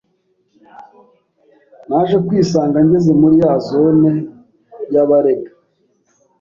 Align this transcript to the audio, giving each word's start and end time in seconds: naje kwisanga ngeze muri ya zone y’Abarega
naje 1.87 2.15
kwisanga 2.27 2.77
ngeze 2.85 3.11
muri 3.21 3.35
ya 3.43 3.53
zone 3.67 4.09
y’Abarega 4.93 5.51